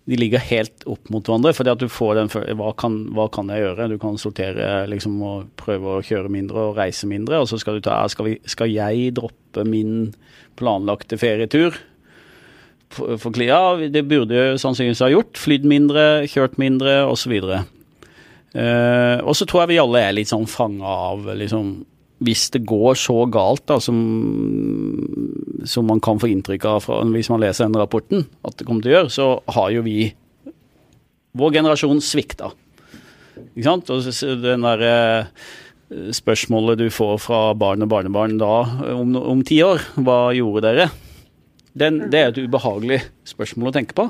[0.08, 1.52] de ligger helt opp mot hverandre.
[1.54, 3.89] fordi at du får den hva kan, hva kan jeg gjøre?
[3.91, 7.41] Du kan sortere liksom, og prøve å kjøre mindre og reise mindre.
[7.43, 10.13] Og så skal du ta skal, vi, skal jeg droppe min
[10.60, 11.76] planlagte ferietur?
[12.96, 13.60] For, for ja,
[13.91, 15.36] det burde jeg sannsynligvis ha gjort.
[15.43, 17.36] Flydd mindre, kjørt mindre osv.
[17.43, 17.60] Uh,
[18.56, 21.82] eh, og så tror jeg vi alle er litt sånn fanga av liksom
[22.23, 23.97] hvis det går så galt da, som,
[25.69, 28.86] som, man kan få inntrykk av fra, hvis man leser den rapporten, at det kommer
[28.86, 29.27] til å gjøre, så
[29.58, 29.99] har jo vi
[31.38, 32.47] Vår generasjon svikta.
[33.51, 33.91] Ikke sant?
[33.93, 34.08] Og
[34.41, 35.27] den der eh,
[36.17, 38.56] spørsmålet du får fra barn og barnebarn da
[38.95, 40.88] om, om ti år, hva gjorde dere?
[41.77, 44.08] Den, det er et ubehagelig spørsmål å tenke på.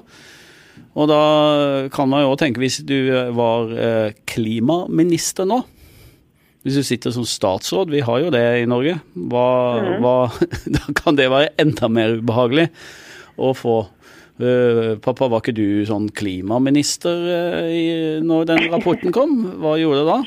[0.95, 1.21] Og da
[1.91, 5.65] kan man jo tenke, hvis du var eh, klimaminister nå,
[6.67, 9.49] hvis du sitter som statsråd, vi har jo det i Norge, hva,
[9.79, 9.93] mm.
[10.03, 10.15] hva,
[10.75, 12.67] da kan det være enda mer ubehagelig
[13.39, 13.83] å få
[14.37, 17.87] Uh, pappa, var ikke du sånn klimaminister uh, i,
[18.21, 19.31] når den rapporten kom?
[19.63, 20.17] Hva gjorde du da?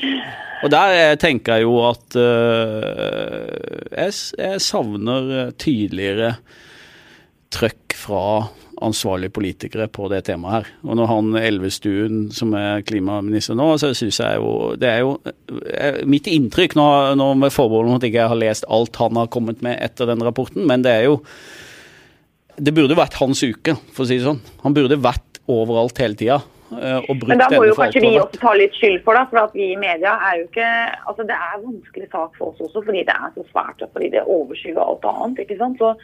[0.67, 3.47] Og der tenker jeg jo at uh,
[3.95, 6.33] jeg, jeg, savner tydeligere
[7.55, 8.25] trøkk fra
[8.81, 10.69] ansvarlige politikere på det temaet her.
[10.87, 15.15] Og når han Elvestuen, som er klimaminister nå, så syns jeg jo Det er jo
[16.09, 16.87] mitt inntrykk, nå,
[17.19, 20.09] nå med forbehold om at jeg ikke har lest alt han har kommet med etter
[20.09, 21.19] den rapporten, men det er jo
[22.61, 24.41] det burde vært hans uke, for å si det sånn.
[24.65, 26.41] Han burde vært overalt hele tida.
[26.71, 29.25] Eh, Men da må jo kanskje vi også ta litt skyld for det.
[29.31, 30.69] For at vi i media er jo ikke
[31.09, 33.81] Altså det er vanskelig sak for oss også, fordi det er så svært.
[33.83, 35.41] og Fordi det overskygger alt annet.
[35.43, 35.81] ikke sant?
[35.81, 35.95] Så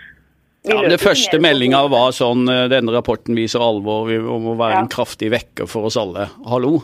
[0.65, 4.79] ja, men det første meldinga var sånn eh, Denne rapporten viser alvor, vi må være
[4.79, 4.83] ja.
[4.83, 6.27] en kraftig vekker for oss alle.
[6.49, 6.79] Hallo?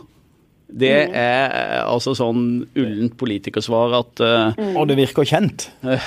[0.73, 1.17] Det mm.
[1.19, 2.45] er eh, altså sånn
[2.79, 4.71] ullent politikersvar at uh, mm.
[4.79, 5.67] Og det virker kjent.
[5.85, 5.99] Uh,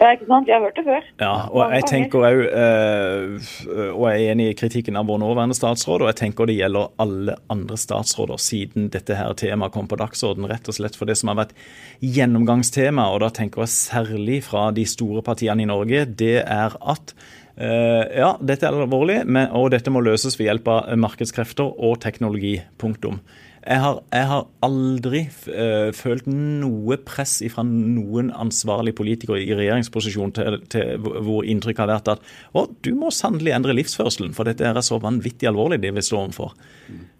[0.00, 0.48] ja, ikke sant.
[0.50, 1.06] Jeg har hørt det før.
[1.22, 3.52] Ja, og jeg tenker òg, uh,
[3.92, 6.90] og jeg er enig i kritikken av vår nåværende statsråd, og jeg tenker det gjelder
[7.04, 11.18] alle andre statsråder siden dette her temaet kom på dagsorden, rett og slett for det
[11.20, 11.54] som har vært
[12.02, 17.16] gjennomgangstema, og da tenker jeg særlig fra de store partiene i Norge, det er at
[17.54, 22.00] Uh, ja, dette er alvorlig, men, og dette må løses ved hjelp av markedskrefter og
[22.02, 22.56] teknologi.
[22.82, 23.20] Punktum.
[23.64, 30.34] Jeg har, jeg har aldri uh, følt noe press fra noen ansvarlige politikere i regjeringsposisjon
[30.36, 34.68] til, til hvor inntrykket har vært at å, du må sannelig endre livsførselen, for dette
[34.68, 36.52] er så vanvittig alvorlig det vi står overfor.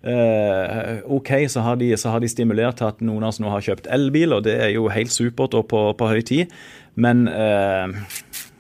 [0.05, 3.49] Uh, OK, så har, de, så har, de, stimulert til at noen av oss nå
[3.49, 6.53] har kjøpt elbil, og det er jo helt supert og på, på høy tid,
[7.01, 7.89] men uh,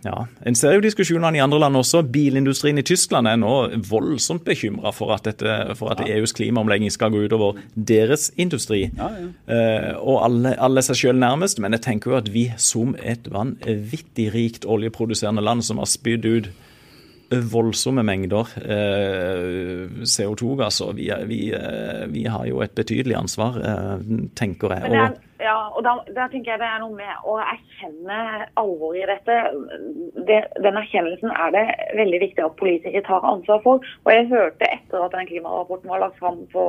[0.04, 2.02] ja, En ser jo diskusjonene i andre land også.
[2.12, 3.54] Bilindustrien i Tyskland er nå
[3.88, 6.18] voldsomt bekymra for at, dette, for at ja.
[6.18, 8.86] EUs klimaomlegging skal gå utover deres industri.
[8.90, 9.30] Ja, ja.
[9.54, 11.62] Eh, og alle, alle seg sjøl nærmest.
[11.62, 16.28] Men jeg tenker jo at vi som et vanvittig rikt oljeproduserende land som har spydd
[16.28, 16.52] ut
[17.30, 20.92] voldsomme mengder eh, CO2-gasser.
[20.96, 24.92] Vi, vi, eh, vi, har jo et betydelig ansvar, eh, tenker jeg.
[24.92, 29.08] Er, ja, og da, da, tenker jeg det er noe med å erkjenne alvoret i
[29.10, 29.36] dette.
[30.28, 31.64] Det, den erkjennelsen er det
[32.00, 33.84] veldig viktig at politikere tar ansvar for.
[34.04, 36.66] Og jeg hørte etter at den klimarapporten var lagt fram på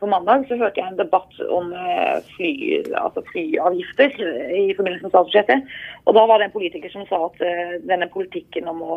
[0.00, 2.52] på mandag så hørte jeg en debatt om eh, fly,
[2.96, 5.74] altså flyavgifter eh, i forbindelse med statsbudsjettet.
[6.06, 8.96] Og Da var det en politiker som sa at uh, denne politikken om å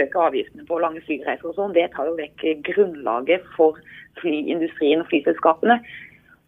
[0.00, 3.80] øke avgiftene på lange flyreiser og sånn, det tar jo vekk grunnlaget for
[4.22, 5.80] flyindustrien og flyselskapene.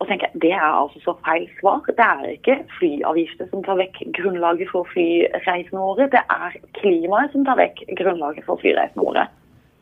[0.00, 1.82] Og tenker jeg, Det er altså så feil svar.
[1.88, 6.08] Det er ikke flyavgifter som tar vekk grunnlaget for flyreisene våre.
[6.12, 9.26] Det er klimaet som tar vekk grunnlaget for flyreisene våre.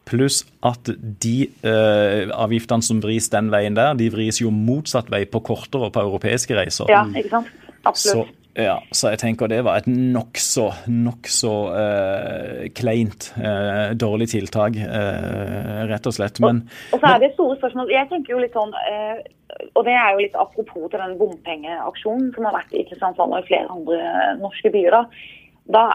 [0.08, 0.90] Pluss at
[1.22, 5.90] de eh, avgiftene som vris den veien der, de vris jo motsatt vei på kortere
[5.90, 6.90] og på europeiske reiser.
[6.90, 7.54] Ja, ikke sant?
[7.86, 8.32] Absolutt.
[8.32, 14.74] Så, ja, så jeg tenker det var et nokså, nokså eh, kleint, eh, dårlig tiltak,
[14.82, 16.40] eh, rett og slett.
[16.42, 17.94] Men, og, og, så er det store spørsmål.
[17.94, 19.22] Jeg tenker jo litt sånn, eh,
[19.70, 23.44] og det er jo litt apropos til den bompengeaksjonen som har vært i Kristiansand og
[23.44, 24.98] i flere andre norske byer.
[24.98, 25.04] da,
[25.78, 25.86] da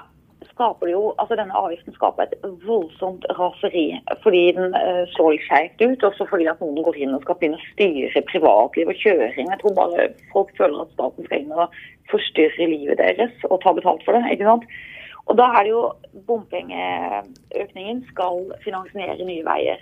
[0.54, 2.36] skaper det jo, altså Denne avgiften skaper et
[2.68, 3.86] voldsomt raseri
[4.24, 6.06] fordi den uh, slår skjevt ut.
[6.10, 9.50] Også fordi at noen går inn og skal begynne å styre privatliv og kjøring.
[9.50, 11.78] Jeg tror bare folk føler at staten skal inn og
[12.12, 14.26] forstyrre livet deres og ta betalt for det.
[14.32, 14.68] ikke sant?
[15.32, 15.84] Og da er det jo
[16.28, 19.80] bompengeøkningen skal finansiere nye veier.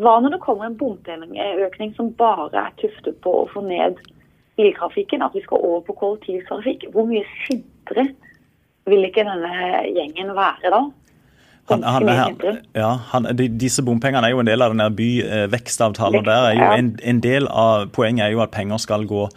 [0.00, 4.00] Hva når det kommer en bompengeøkning som bare er tuftet på å få ned
[4.56, 6.88] biltrafikken, at vi skal over på kollektivtrafikk?
[6.94, 8.08] Hvor mye sintere
[8.88, 10.82] vil ikke denne gjengen være da?
[11.70, 16.18] Han, han, her, ja, han, de, disse bompengene er jo en del av den byvekstavtalen.
[16.18, 19.28] Eh, der er jo en, en, del av Poenget er jo at penger skal gå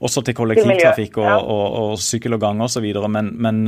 [0.00, 2.86] også til kollektivtrafikk og, og, og, og sykkel og gange osv.
[3.12, 3.58] Men, men,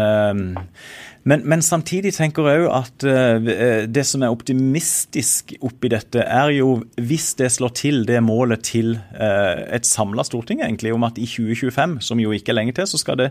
[1.29, 6.79] men, men, samtidig tenker jeg òg at det som er optimistisk oppi dette, er jo
[6.97, 12.01] hvis det slår til det målet til et samla storting egentlig, om at i 2025,
[12.01, 13.31] som jo ikke er lenge til, så skal det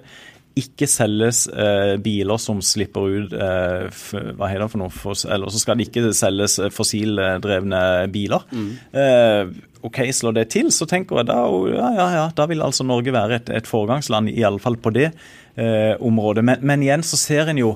[0.60, 3.88] ikke selges eh, biler som slipper ut eh,
[4.36, 4.92] Hva heter det for noe?
[4.92, 8.44] For, eller så skal det ikke selges eh, fossildrevne biler.
[8.52, 8.72] Mm.
[8.92, 9.54] Eh,
[9.88, 11.39] OK, slår det til, så tenker jeg da
[11.72, 15.94] ja, ja, ja, da vil altså Norge være et, et foregangsland, iallfall på det eh,
[16.00, 16.46] området.
[16.46, 17.74] Men, men, igjen så ser en jo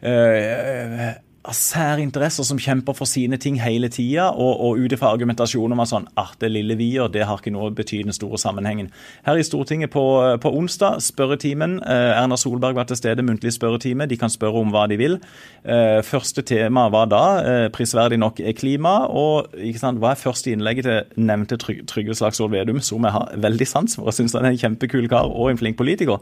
[0.00, 1.10] eh,
[1.54, 5.90] særinteresser som kjemper for sine ting hele tida, og, og ut ifra argumentasjon om at
[5.90, 8.90] sånn, ah, det lille vi gjør, det har ikke noe å bety den store sammenhengen.
[9.26, 10.04] Her i Stortinget på,
[10.42, 11.78] på onsdag, spørretimen.
[11.82, 14.08] Eh, Erna Solberg var til stede, muntlig spørretime.
[14.10, 15.18] De kan spørre om hva de vil.
[15.64, 18.94] Eh, første tema var da, eh, prisverdig nok, er klima.
[19.08, 23.68] Og sant, hva er første innlegget til nevnte Trygve Slagsvold Vedum, som jeg har veldig
[23.68, 24.10] sans for.
[24.10, 26.20] Jeg syns han er en kjempekul kar og en flink politiker.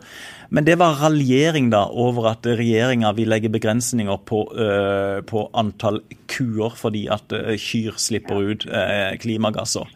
[0.50, 6.02] Men det var raljering da over at regjeringa vil legge begrensninger på øh, på antall
[6.30, 9.90] kuer fordi at eh, kyr slipper ut eh, klimagasser.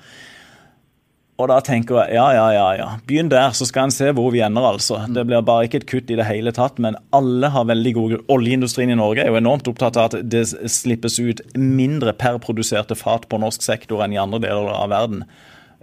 [1.41, 2.89] Og da tenker jeg ja, ja, ja, ja.
[3.09, 4.99] Begynn der, så skal en se hvor vi ender, altså.
[5.09, 8.19] Det blir bare ikke et kutt i det hele tatt, men alle har veldig gode
[8.33, 12.99] Oljeindustrien i Norge er jo enormt opptatt av at det slippes ut mindre per produserte
[12.99, 15.25] fat på norsk sektor enn i andre deler av verden.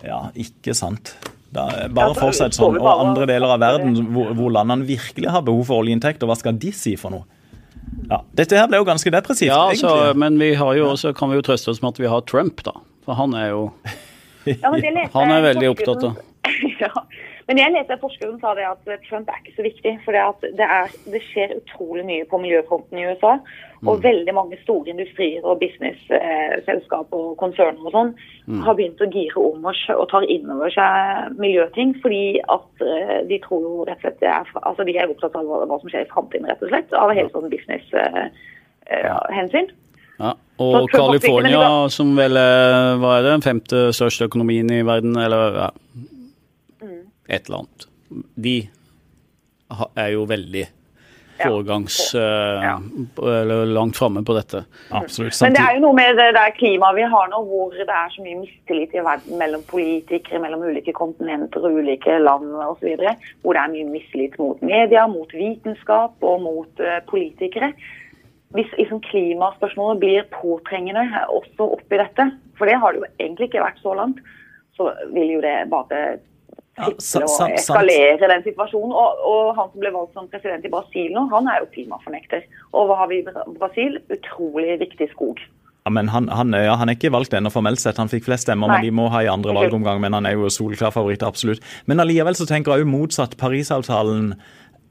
[0.06, 1.16] Ja, ikke sant.
[1.50, 2.78] Da, bare fortsett sånn.
[2.78, 6.60] Og andre deler av verden hvor, hvor landene virkelig har behov for oljeinntekter, hva skal
[6.60, 7.26] de si for noe?
[8.08, 10.20] Ja, Dette her ble jo ganske depressivt, Ja, altså, egentlig.
[10.24, 12.64] men vi har jo også, kan vi jo trøste oss med at vi har Trump,
[12.64, 12.76] da.
[13.08, 13.72] For han er jo
[14.48, 16.06] Ja, Han er veldig opptatt
[16.84, 16.92] ja.
[17.48, 19.94] Men jeg leste at forskeren sa det at Trump er ikke så viktig.
[20.04, 23.38] For det, at det, er, det skjer utrolig mye på miljøfronten i USA.
[23.82, 23.88] Mm.
[23.92, 28.14] Og veldig mange store industrier og businessselskap og konserner og sånn
[28.48, 28.62] Mm.
[28.64, 31.96] har begynt å gire om og, og tar inn over seg miljøting.
[32.02, 35.44] Fordi at eh, de tror jo rett og slett er, altså de er opptatt av
[35.46, 36.94] hva, som skjer i framtiden, rett og slett.
[36.96, 39.68] Av helt sånn business-hensyn.
[40.20, 40.34] ja.
[40.58, 45.70] Og California, som vel hva er det, den femte største økonomien i verden, eller ja,
[46.82, 47.04] Mm.
[47.30, 47.86] et eller annet.
[48.40, 48.70] De
[49.98, 50.66] er jo veldig
[51.42, 51.98] foregangs...
[52.16, 52.76] eh, Ja.
[53.24, 54.64] Eller langt framme på dette.
[54.90, 55.38] Absolutt.
[55.42, 58.14] Men det er jo noe med det der klimaet vi har nå, hvor det er
[58.14, 62.96] så mye mistillit i verden mellom politikere, mellom ulike kontinenter og ulike land osv.
[63.44, 67.74] Hvor det er mye mistillit mot media, mot vitenskap og mot eh, politikere.
[68.56, 73.66] Hvis liksom, klimaspørsmålet blir påtrengende også oppi dette, for det har det jo egentlig ikke
[73.66, 74.22] vært så langt,
[74.78, 76.20] så vil jo det bare
[76.78, 77.56] Ja, sant, sant.
[77.58, 78.92] eskalere den situasjonen.
[78.94, 82.44] Og, og han som ble valgt som president i Brasil nå, han er jo klimafornekter.
[82.78, 83.98] Og hva har vi i Bra- Brasil?
[84.14, 85.42] Utrolig viktig skog.
[85.88, 87.98] ja, men han, han, ja, han er ikke valgt ennå formelt sett.
[87.98, 88.90] Han fikk flest stemmer, men Nei.
[88.90, 90.02] de må ha i andre valgomgang.
[90.04, 91.64] Men han er jo solklar favoritt, absolutt.
[91.88, 93.38] Men allikevel så tenker jeg jo motsatt.
[93.42, 94.34] Parisavtalen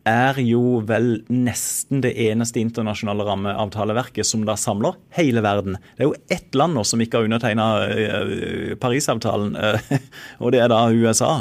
[0.06, 5.78] er jo vel nesten det eneste internasjonale rammeavtaleverket som da samler hele verden.
[5.98, 7.66] Det er jo ett land nå som ikke har undertegna
[8.80, 9.96] Parisavtalen, eh,
[10.42, 11.32] og det er da USA.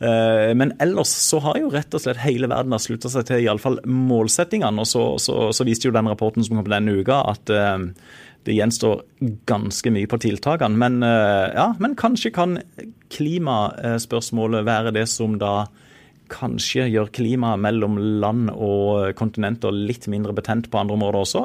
[0.00, 3.44] Eh, Men ellers så har jo rett og slett hele verden har slutta seg til
[3.44, 4.82] iallfall målsettingene.
[4.82, 7.88] Og så, så, så viste jo den rapporten som kom denne uka, at eh,
[8.44, 9.04] det gjenstår
[9.48, 10.78] ganske mye på tiltakene.
[10.80, 12.58] Men, eh, ja, men kanskje kan
[13.14, 15.66] klimaspørsmålet være det som da
[16.32, 21.44] kanskje gjør klimaet mellom land og kontinenter litt mindre betent på andre områder også?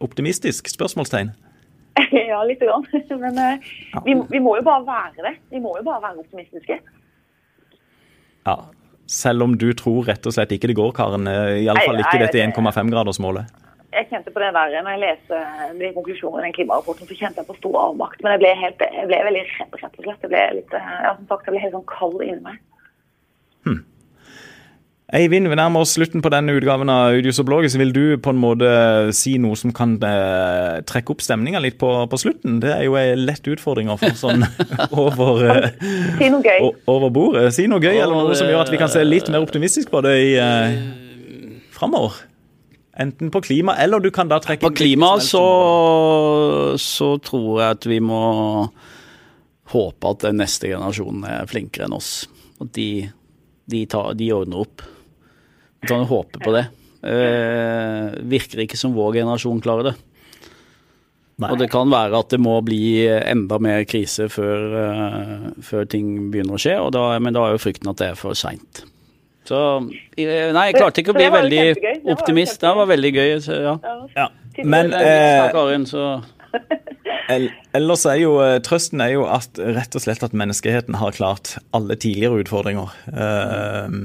[0.00, 0.70] Optimistisk?
[0.72, 1.34] Spørsmålstegn.
[2.30, 2.86] ja, lite grann.
[3.22, 3.60] Men
[4.06, 5.34] vi, vi må jo bare være det.
[5.52, 6.80] Vi må jo bare være optimistiske.
[8.46, 8.56] Ja.
[9.10, 11.26] Selv om du tror rett og slett ikke det går, Karen.
[11.26, 13.50] Iallfall Nei, ikke dette det- 1,5-gradersmålet.
[13.90, 15.38] Jeg kjente på det der når jeg leste
[15.80, 18.22] de konklusjonene i den klimarapporten, så kjente jeg på stor avmakt.
[18.22, 20.22] Men jeg ble, helt, jeg ble veldig redd, rett og slett.
[20.22, 22.60] Jeg ble litt, eh, ja, som sagt, jeg ble helt sånn kald inni meg.
[25.10, 27.74] Eivind, vi nærmer oss slutten på denne utgaven av Udius og Blogges.
[27.80, 28.68] Vil du på en måte
[29.16, 32.60] si noe som kan eh, trekke opp stemninga litt på, på slutten?
[32.62, 34.44] Det er jo en lett utfordring å få sånn
[35.02, 35.66] over, eh,
[36.20, 36.60] Si noe gøy.
[36.68, 37.48] o- over bordet.
[37.56, 40.04] Si noe gøy, eller noe som gjør at vi kan se litt mer optimistisk på
[40.06, 40.78] det i eh,
[41.74, 42.20] framover.
[43.00, 45.42] Enten på klima, eller du kan da trekke På klima så,
[46.78, 48.22] så tror jeg at vi må
[49.74, 52.12] håpe at den neste generasjonen er flinkere enn oss.
[52.62, 52.88] At de,
[53.70, 54.86] de, tar, de ordner opp.
[55.86, 56.66] Kan jo håpe på det.
[57.00, 59.96] Eh, virker ikke som vår generasjon klarer det.
[61.40, 61.48] Nei.
[61.54, 66.28] Og det kan være at det må bli enda mer krise før, uh, før ting
[66.28, 68.82] begynner å skje, og da, men da er jo frykten at det er for seint.
[69.48, 69.56] Så
[70.20, 71.62] eh, Nei, jeg klarte ikke å bli veldig
[72.12, 72.60] optimist.
[72.60, 73.32] Det var veldig gøy.
[73.42, 73.72] Så, ja.
[74.14, 74.28] Ja.
[74.62, 75.48] Men Eh,
[77.30, 81.54] Ellers er jo eh, trøsten er jo at rett og slett at menneskeheten har klart
[81.76, 82.92] alle tidligere utfordringer.
[83.12, 83.96] Eh,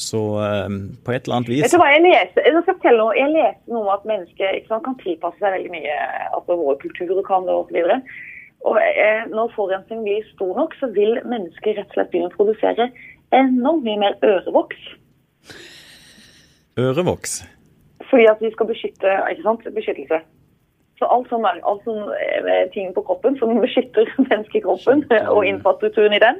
[0.00, 3.14] så eh, på et eller annet vis Vet du hva, jeg leste, jeg skal noe,
[3.18, 5.96] jeg leste noe om at mennesker ikke sant, kan tilpasse seg veldig mye.
[6.32, 7.96] Altså våre kulturer kan det osv.
[8.62, 12.36] Og eh, når forurensningen blir stor nok, så vil mennesker rett og slett begynne å
[12.36, 12.90] produsere
[13.34, 14.84] enormt mye mer ørevoks.
[16.78, 17.42] Ørevoks.
[18.10, 20.20] Fordi at vi skal beskytte, ikke sant, beskyttelse.
[21.02, 25.02] Så alt som er alt som er ting på kroppen som beskytter menneskekroppen
[25.34, 26.38] og infrastrukturen i den,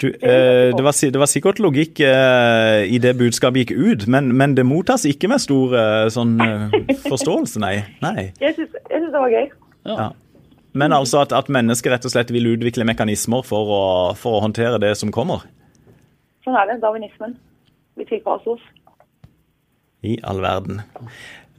[0.00, 4.30] Du, eh, det, var, det var sikkert logikk eh, i det budskapet gikk ut, men,
[4.32, 6.78] men det mottas ikke med stor eh, sånn eh,
[7.10, 7.74] forståelse, nei.
[8.00, 8.30] nei.
[8.40, 9.50] jeg syns det var gøy.
[9.90, 10.08] Ja.
[10.72, 13.84] Men altså at, at mennesker rett og slett vil utvikle mekanismer for å,
[14.16, 15.44] for å håndtere det som kommer.
[16.48, 17.36] Sånn er det, darwinismen.
[18.00, 18.64] Vi tilpasser oss.
[20.00, 20.80] I all verden.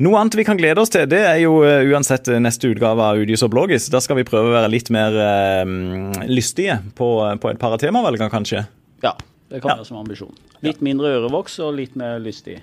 [0.02, 3.20] Noe annet vi kan glede oss til, det er jo eh, uansett neste utgave av
[3.22, 3.86] Udius og Blågis.
[3.94, 5.14] Da skal vi prøve å være litt mer
[5.62, 7.10] um, lystige på,
[7.44, 8.64] på et par av temavalgene, kanskje.
[9.06, 9.14] Ja,
[9.52, 9.76] det kan Ja.
[9.82, 10.34] være som ambisjon.
[10.66, 12.60] Litt mindre ørevoks og litt mer lystig.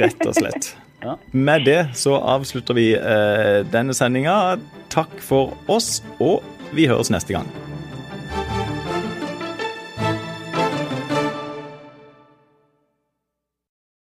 [0.00, 0.74] Rett og slett.
[0.98, 1.12] Ja.
[1.30, 4.56] Med det så avslutter vi uh, denne sendinga.
[4.90, 6.42] Takk for oss, og
[6.74, 7.46] vi høres neste gang.